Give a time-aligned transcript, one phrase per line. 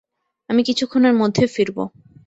[0.49, 1.83] আমি কিছুক্ষণের মধ্যে ফিরবো।